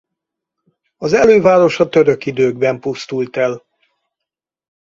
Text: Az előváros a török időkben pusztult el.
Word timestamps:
Az 0.97 1.13
előváros 1.13 1.79
a 1.79 1.89
török 1.89 2.25
időkben 2.25 2.79
pusztult 2.79 3.37
el. 3.37 3.63